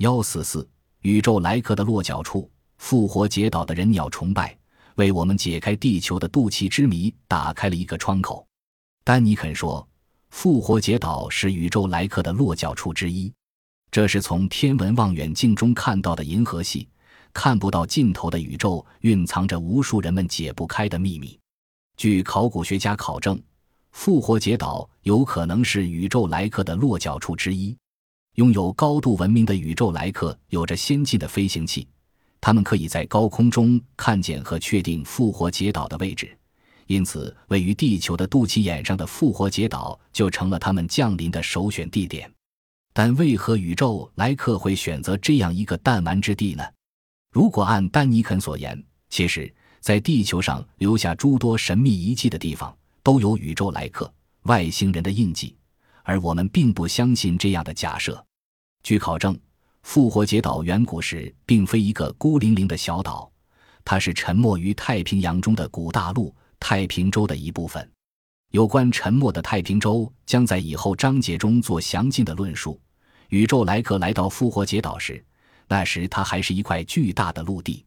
[0.00, 0.66] 幺四四，
[1.02, 4.56] 宇宙来客的落脚处，复活节岛的人鸟崇拜，
[4.94, 8.46] 为我们解开地球的肚脐之谜打开了一个窗口。
[9.04, 9.86] 丹尼肯说，
[10.30, 13.30] 复活节岛是宇宙来客的落脚处之一，
[13.90, 16.88] 这是从天文望远镜中看到的银河系，
[17.34, 21.38] 看不到尽头的宇宙，蕴藏着无数人们解不开的秘密。
[21.98, 23.38] 据考古学家考证，
[23.92, 27.76] 复活节岛有可能是宇宙来客的落脚处之一。
[28.40, 31.86] 拥有高度文明的宇宙来客有着先进的飞行器，
[32.40, 36.34] 他们可以在高空中看见和确定复活节岛的位置，
[36.86, 42.32] 因此位于地球的肚脐眼上的复活节岛就成了他们降临的首选地点。
[42.94, 46.64] 但为何宇宙来客会选择这样一个弹丸之地呢？
[47.30, 54.10] 如果按丹尼肯所言，其实，在地球上留下诸多神秘遗迹的地方都有宇宙来客、
[54.44, 55.54] 外星人的印记。
[56.04, 58.24] 而我们并不相信这样的假设。
[58.82, 59.38] 据考证，
[59.82, 63.30] 复活节岛远古时并非一个孤零零的小岛，
[63.84, 67.88] 它是沉没于太平洋中的古大陆——太平洲的一部分。
[68.50, 72.80] 有关沉没的太平洲，将在以后章节中做详尽的论述。
[73.28, 75.24] 宇宙来客来到复活节岛时，
[75.68, 77.84] 那时它还是一块巨大的陆地。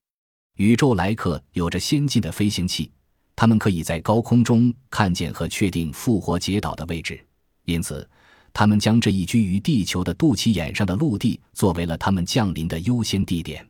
[0.55, 2.89] 宇宙来客有着先进的飞行器，
[3.35, 7.19] 他们可以在高空中看见和确定复活节岛的位置。
[7.65, 8.09] 因此，
[8.53, 13.67] 他们将这一居于地球的肚脐眼上的陆地作为了他们降临的优先地点。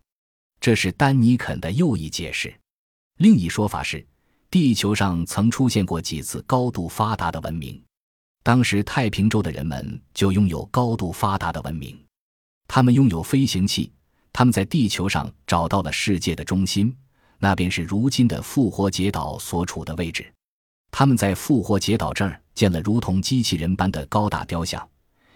[0.59, 2.53] 这是丹尼肯的又一解释。
[3.17, 4.05] 另一说法是，
[4.49, 7.81] 地球上曾出现过几次高度发达的文明，
[8.43, 11.97] 当时太平洲的人们就拥有高度发达的文明。
[12.67, 13.91] 他们拥有飞行器，
[14.31, 16.95] 他们在地球上找到了世界的中心，
[17.39, 20.33] 那便是如今的复活节岛所处的位置。
[20.93, 22.39] 他们在复活节岛这儿。
[22.53, 24.87] 建了如同机器人般的高大雕像，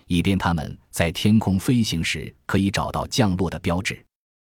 [0.06, 4.06] 以便他们在天空飞行时可以找到降落的标志。